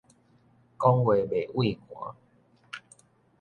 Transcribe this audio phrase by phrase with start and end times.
[0.03, 0.07] 講話
[1.27, 2.15] 袂畏寒